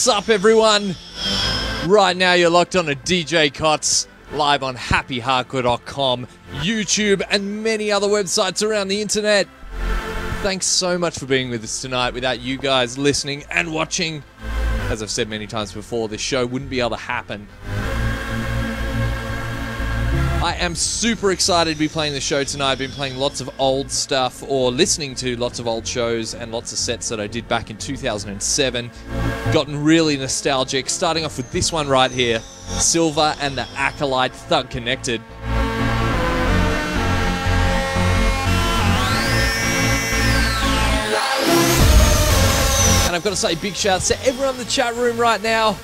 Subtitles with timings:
[0.00, 0.94] What's up, everyone?
[1.84, 8.06] Right now, you're locked on to DJ Cots live on happyhardcore.com, YouTube, and many other
[8.06, 9.46] websites around the internet.
[10.40, 12.14] Thanks so much for being with us tonight.
[12.14, 14.22] Without you guys listening and watching,
[14.88, 17.46] as I've said many times before, this show wouldn't be able to happen.
[20.42, 22.72] I am super excited to be playing the show tonight.
[22.72, 26.50] I've been playing lots of old stuff or listening to lots of old shows and
[26.50, 28.90] lots of sets that I did back in 2007.
[29.52, 32.40] Gotten really nostalgic, starting off with this one right here
[32.78, 35.20] Silver and the Acolyte Thug Connected.
[43.04, 45.76] And I've got to say big shouts to everyone in the chat room right now.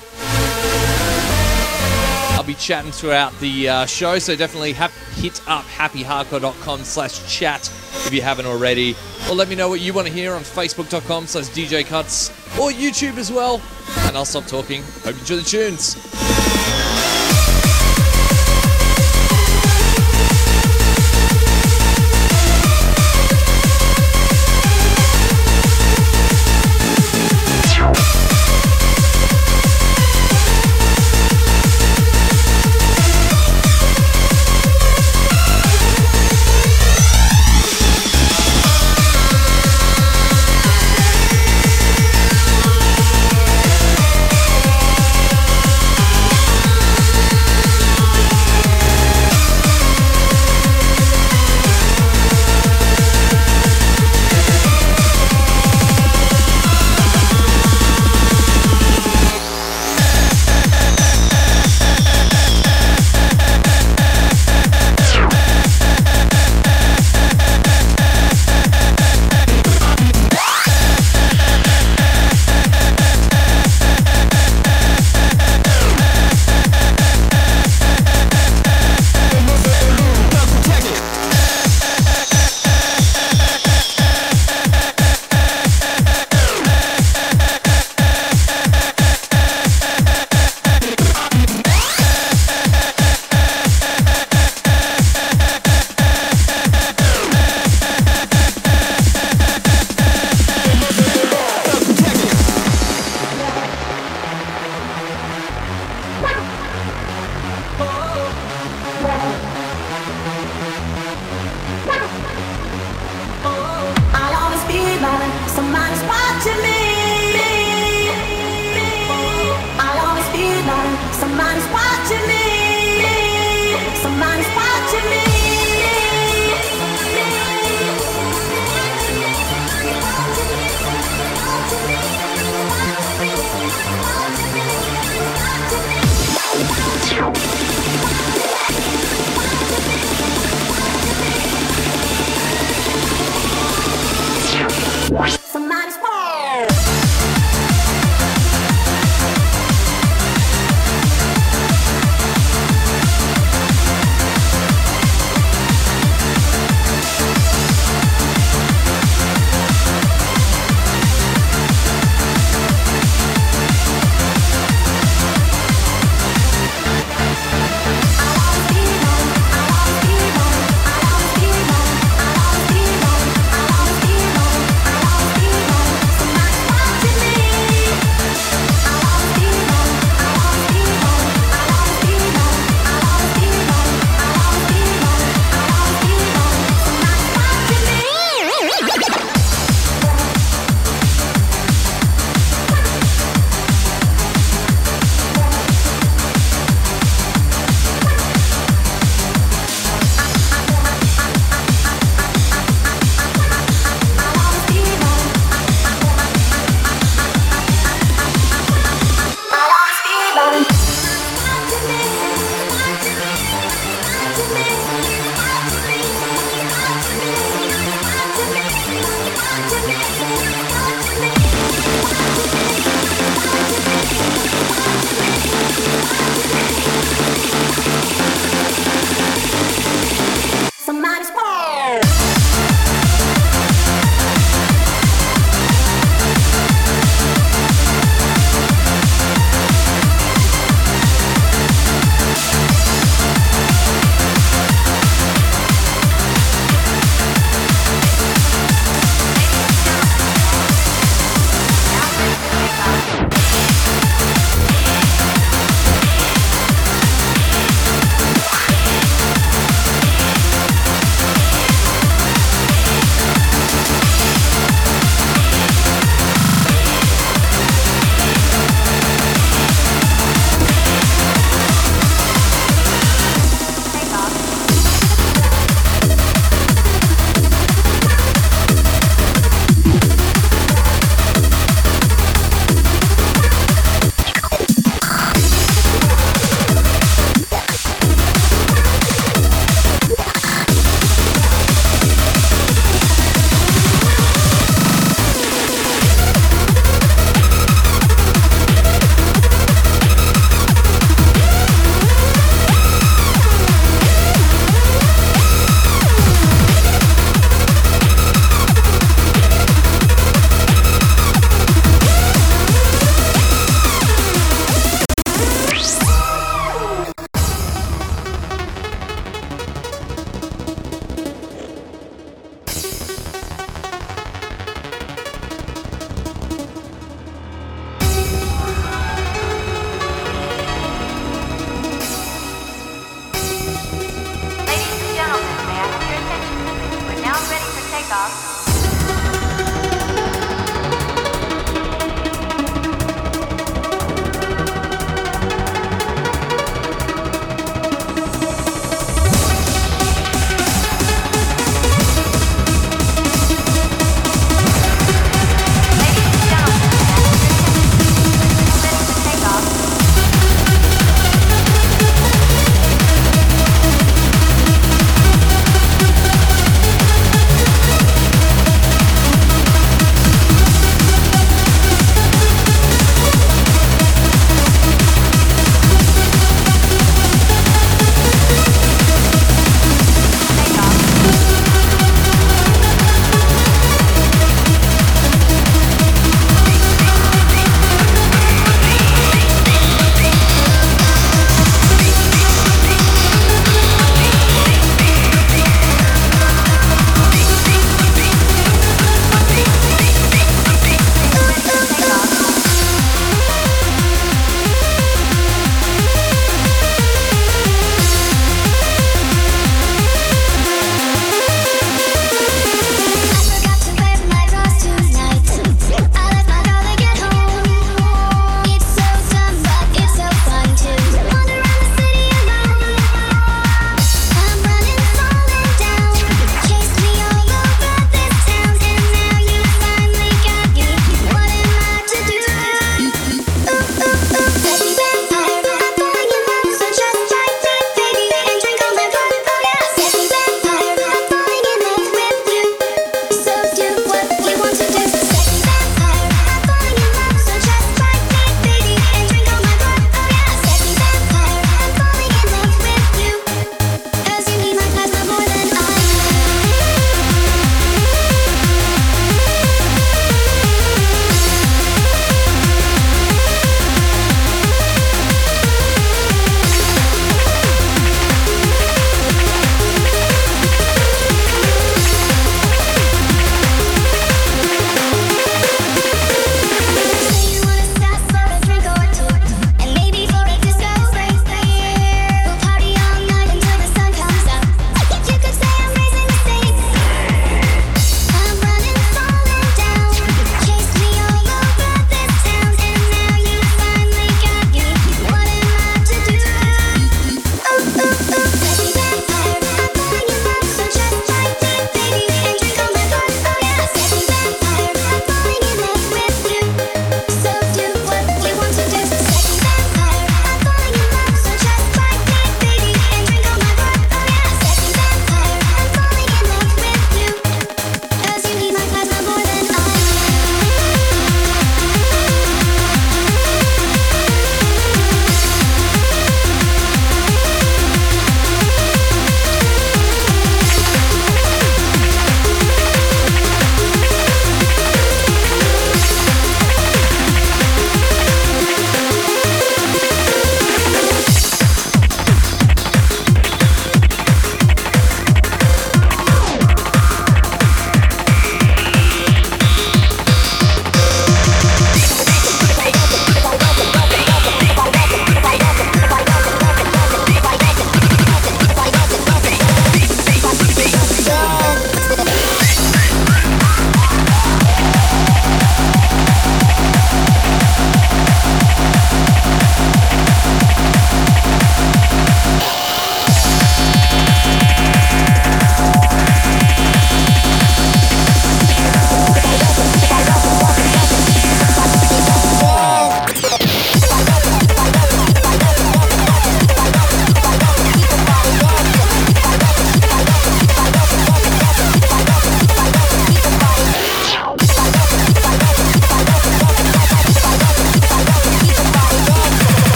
[2.47, 7.69] Be chatting throughout the uh, show, so definitely hap- hit up happyhardcore.com slash chat
[8.05, 8.95] if you haven't already.
[9.29, 13.17] Or let me know what you want to hear on facebook.com slash djcuts or YouTube
[13.17, 13.61] as well.
[14.07, 14.81] And I'll stop talking.
[15.03, 16.46] Hope you enjoy the tunes.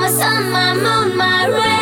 [0.00, 1.77] My sun, my moon, my rain.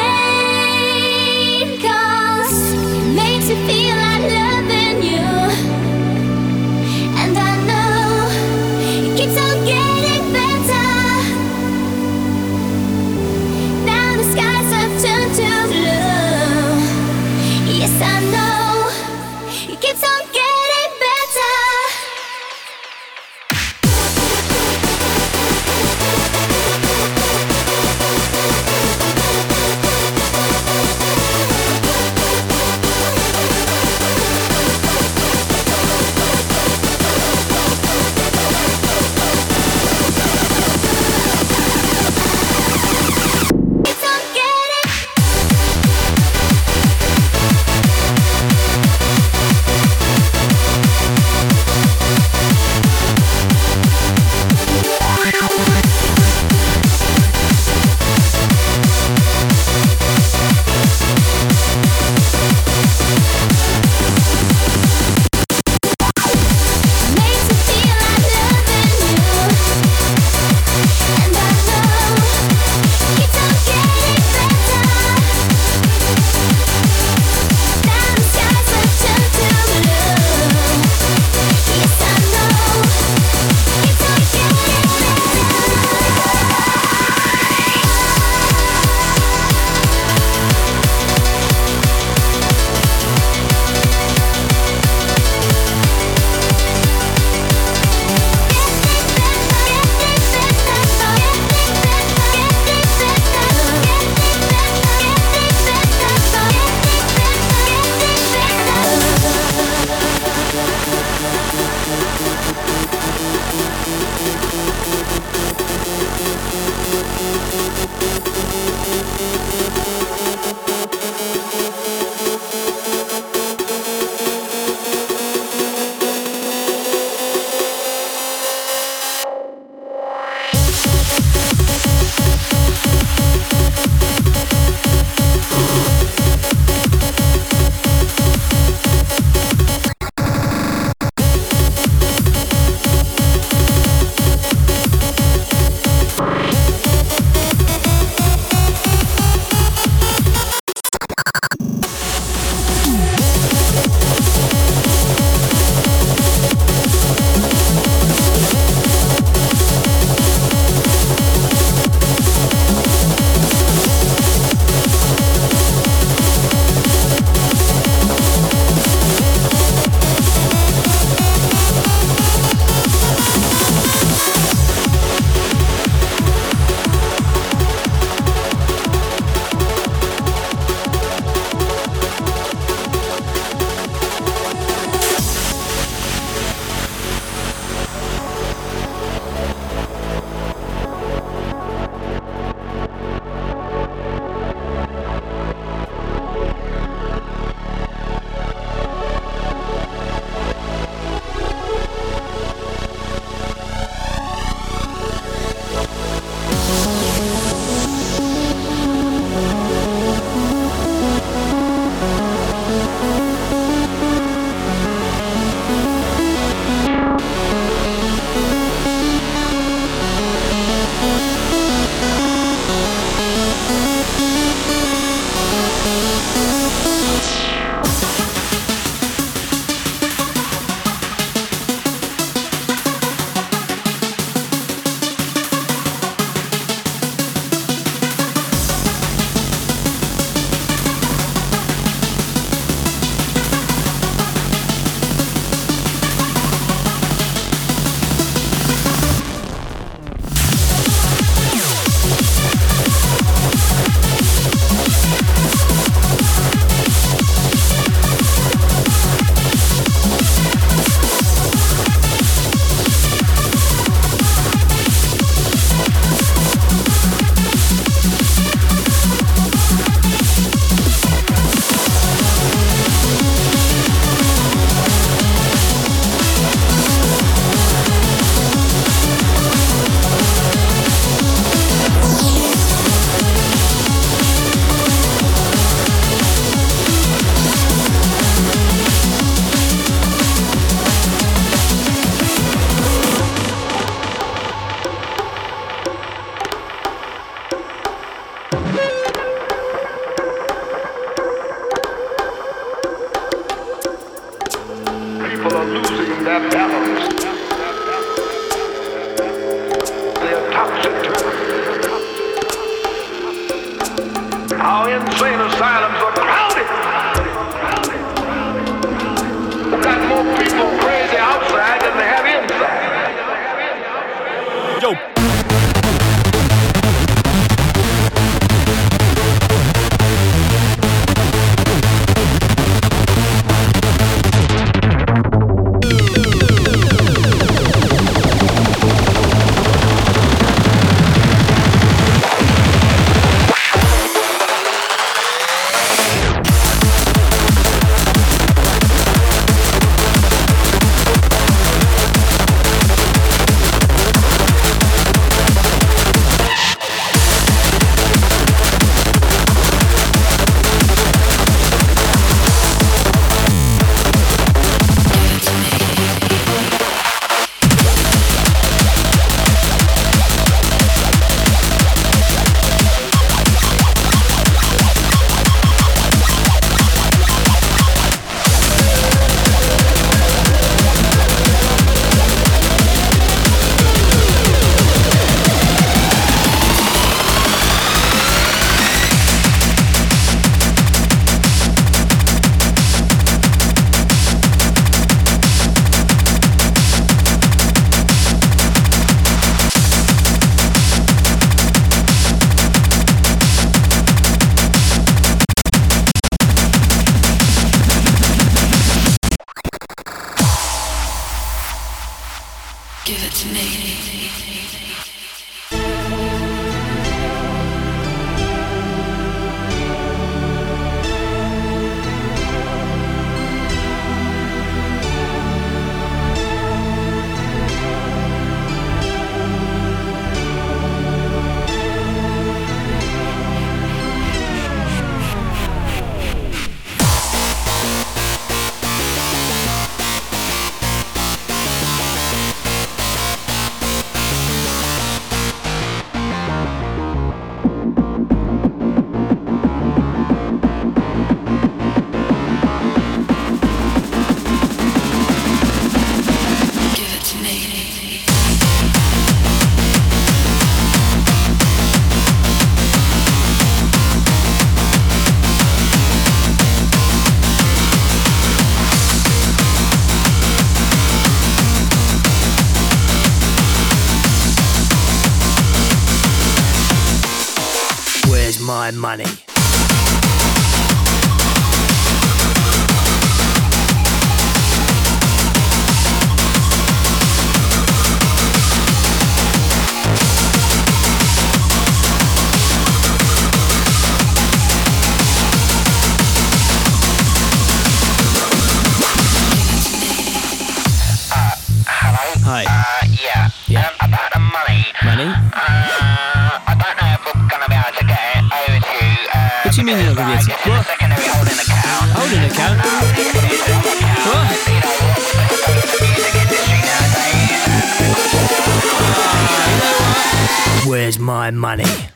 [520.97, 522.15] Where's my money?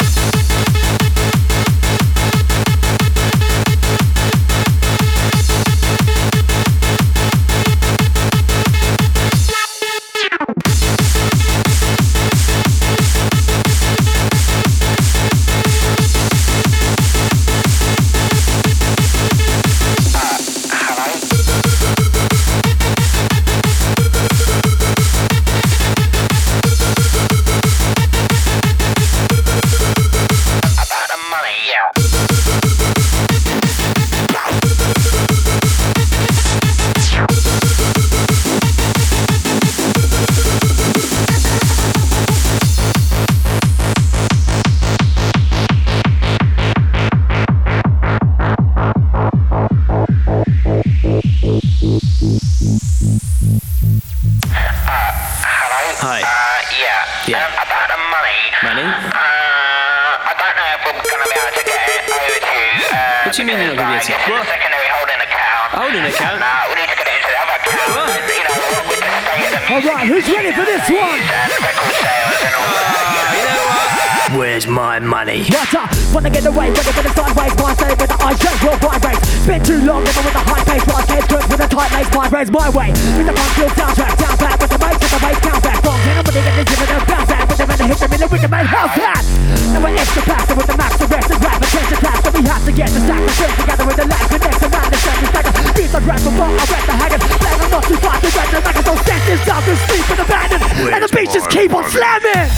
[76.12, 79.22] Wanna get away, wanna get it sideways, my say with the eyes shut, your vibrates.
[79.46, 82.10] Been too long, never with a high pace, right head good with a tight lace,
[82.14, 82.88] my raise my way.
[83.16, 85.78] With the funk feel soundtrack, down back with the mic, with the bass count back.
[85.80, 87.44] In them, but they get the zip and bounce back.
[87.48, 89.22] With them and hit them in the rhythm and house that.
[89.70, 92.18] Now we're extra faster with the max, the rest is rap, attention class.
[92.24, 94.24] So we have to get the stack and bring together with the lag.
[94.32, 95.52] Connect around the second stagger.
[95.76, 97.20] Beats are rap bar, I rap the haggard.
[97.20, 98.82] Flag I'm not too far to rap the.
[98.82, 100.60] Don't stand this down to sleep and abandon.
[100.90, 102.48] And the just keep on slamming.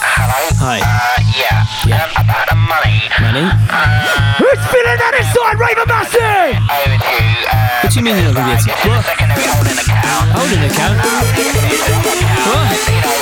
[0.00, 0.80] Hi.
[0.80, 1.64] Uh, yeah.
[1.86, 3.00] Um, about the money.
[3.20, 3.46] Money?
[4.40, 6.20] Who's feeling that inside, Raven Massey?
[6.20, 7.16] Over to,
[7.48, 8.72] uh, What do you mean you're not gonna be able to?
[8.88, 9.04] What?
[9.06, 10.26] secondary holding account.
[10.36, 10.96] Holding an account?
[12.44, 12.76] What?
[12.86, 13.16] You know,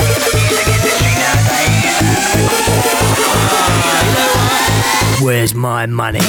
[0.00, 1.92] what's the music industry nowadays?
[5.20, 6.24] Where's my money?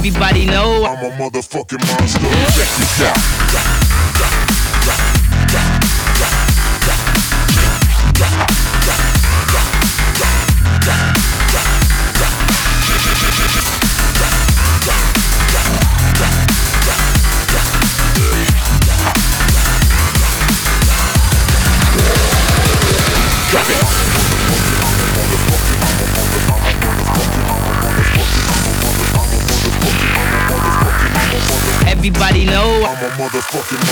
[0.00, 2.20] everybody know I'm a motherfucking monster.
[2.56, 3.99] Check this out.
[33.20, 33.89] motherfucking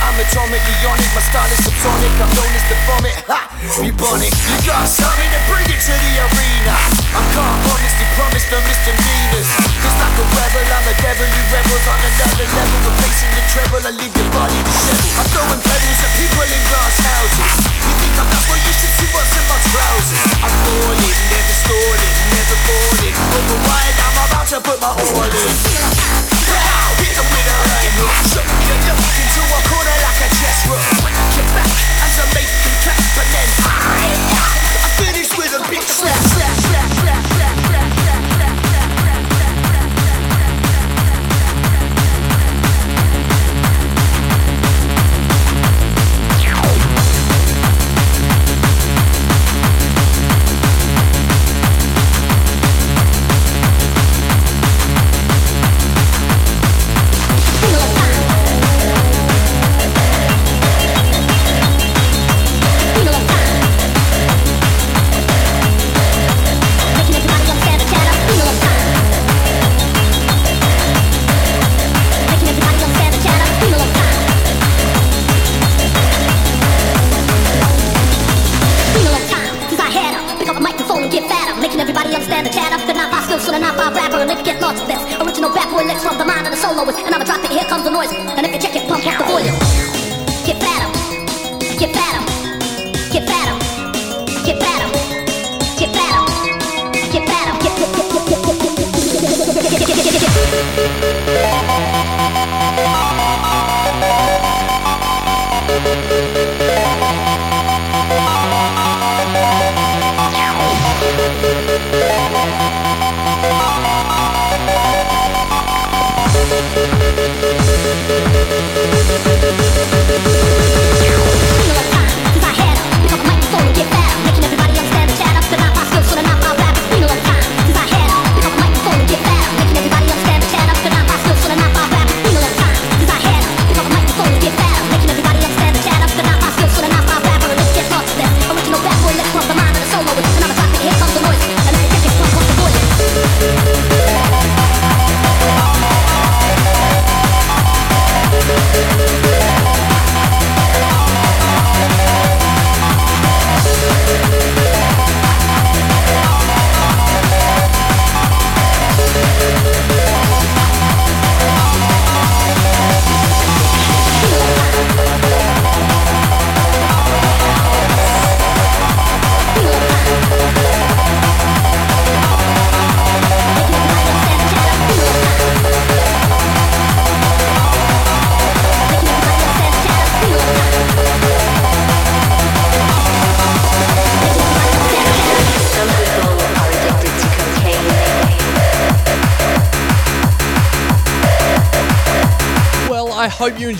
[0.00, 1.10] I'm atomically on it.
[1.12, 3.16] My style is subsonic, I'm known as the vomit.
[3.28, 3.40] Ha!
[3.76, 6.74] Bubonic, you got something to bring it to the arena.
[7.12, 9.48] I can't honestly promise no misdemeanors.
[9.84, 12.78] Cause like a rebel, I'm a devil who rebels on another level.
[12.88, 15.14] Replacing the treble, I leave your body disheveled.
[15.20, 17.52] I'm throwing pedals at people in glass houses.
[17.84, 20.24] You think I'm not well, you should see what's in my trousers.
[20.40, 23.14] I'm falling, never stalling, never falling.
[23.36, 26.29] Over wide, I'm about to put my all in.
[27.00, 27.24] With a
[29.20, 30.84] into a corner like a chess rook.
[31.54, 31.64] Back
[32.04, 34.20] as I make them clap, and then I,
[35.00, 37.69] finish with a big slap, slap, slap, slap, slap,
[83.50, 86.24] 9-5 skills 9-5 rapper if get lost with this Original bad boy licks from the
[86.24, 88.60] mind of the soloist And I'ma drop it, here comes the noise And if you
[88.60, 89.58] check it, pump up the volume
[90.46, 90.86] Get fatter
[91.78, 92.22] Get fatter
[93.10, 93.56] Get fatter
[94.46, 94.88] Get fatter
[95.78, 96.22] Get fatter
[97.10, 98.50] Get fatter get, get, get,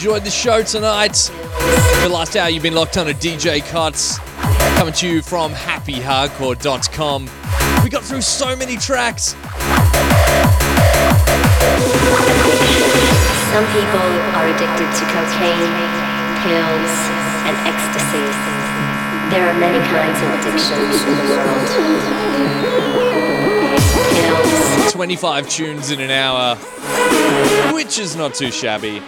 [0.01, 1.15] enjoyed the show tonight.
[1.15, 4.17] For the last hour, you've been locked on a DJ Cuts,
[4.79, 7.29] coming to you from happyhardcore.com.
[7.85, 9.35] We got through so many tracks.
[13.53, 14.09] Some people
[14.41, 15.77] are addicted to cocaine,
[16.49, 16.93] pills,
[17.45, 18.25] and ecstasy.
[19.29, 21.69] There are many kinds of addictions in the world.
[24.17, 26.57] Pills, 25 tunes in an hour,
[27.75, 29.03] which is not too shabby.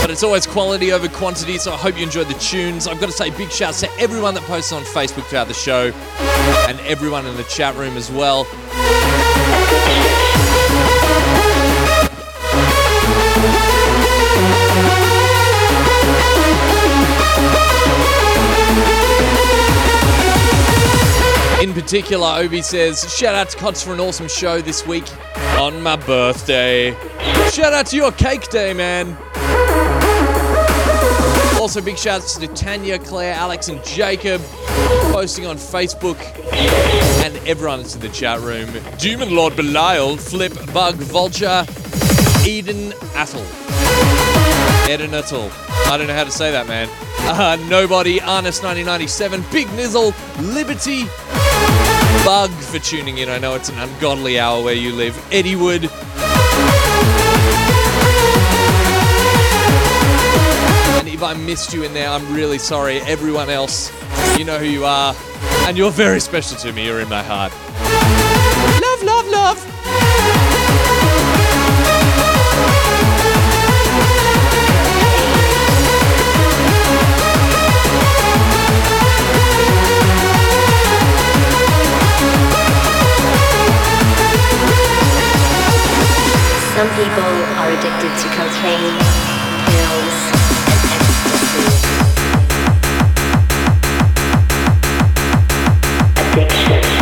[0.00, 2.86] But it's always quality over quantity, so I hope you enjoyed the tunes.
[2.86, 5.92] I've got to say big shouts to everyone that posts on Facebook throughout the show
[6.68, 8.46] and everyone in the chat room as well.
[21.84, 25.04] Particular, Obi says, shout out to Cots for an awesome show this week
[25.58, 26.92] on my birthday.
[27.50, 29.14] Shout out to your cake day, man.
[31.60, 34.40] Also, big shouts to Tanya, Claire, Alex, and Jacob
[35.12, 36.18] posting on Facebook
[37.22, 38.70] and everyone in the chat room.
[38.96, 41.66] Demon Lord Belial, Flip, Bug, Vulture,
[42.46, 43.44] Eden Attle.
[44.88, 45.50] Eden Attle.
[45.90, 46.88] I don't know how to say that, man.
[47.18, 50.14] Uh, Nobody, Arnest1997, Big Nizzle,
[50.54, 51.04] Liberty,
[52.22, 53.28] Bug for tuning in.
[53.28, 55.16] I know it's an ungodly hour where you live.
[55.32, 55.84] Eddie Wood.
[60.98, 63.00] And if I missed you in there, I'm really sorry.
[63.00, 63.90] Everyone else,
[64.38, 65.14] you know who you are.
[65.66, 66.86] And you're very special to me.
[66.86, 67.52] You're in my heart.
[69.44, 69.73] off.
[86.74, 88.98] Some people are addicted to cocaine,
[89.70, 90.16] pills,
[90.66, 91.70] and ecstasy.
[96.18, 96.93] Addiction.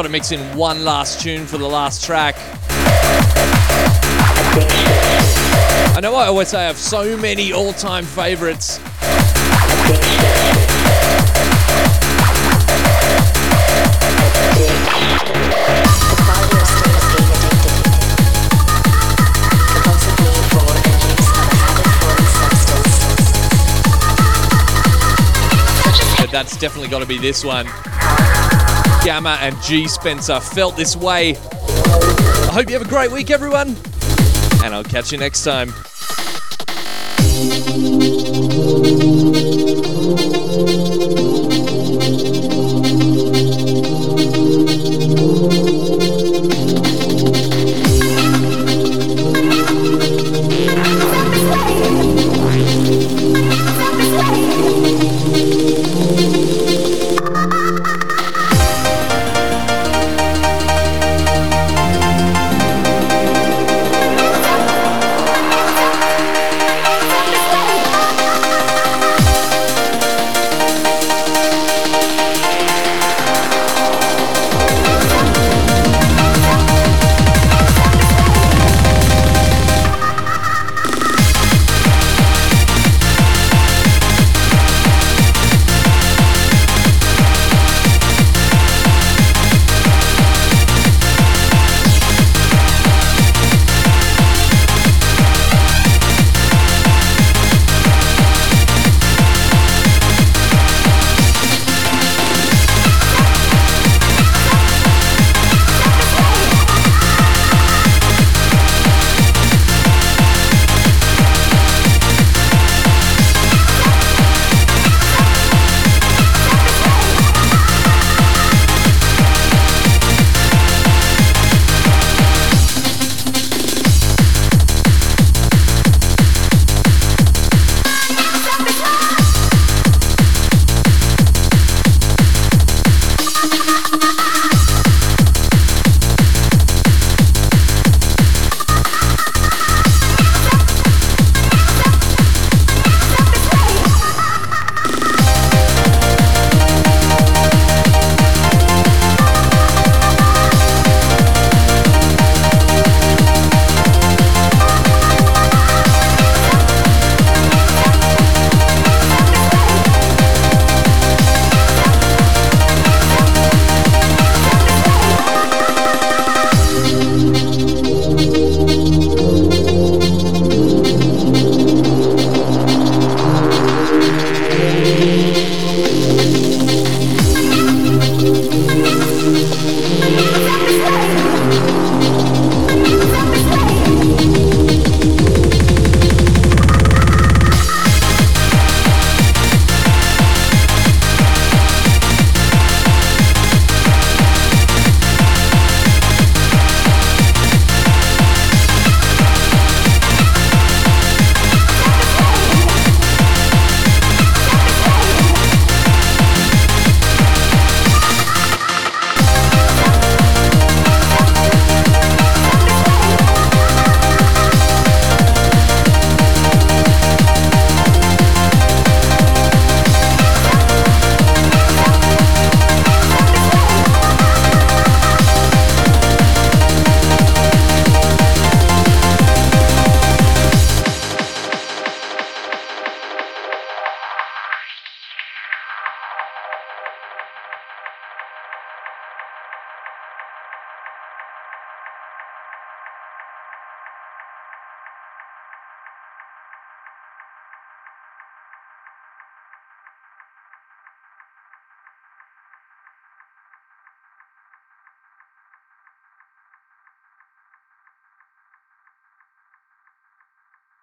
[0.00, 2.34] Got to mix in one last tune for the last track.
[5.94, 8.78] I know I always say I have so many all time favorites.
[26.16, 27.66] But that's definitely got to be this one.
[29.02, 31.36] Gamma and G Spencer felt this way.
[31.36, 33.76] I hope you have a great week, everyone,
[34.62, 35.72] and I'll catch you next time.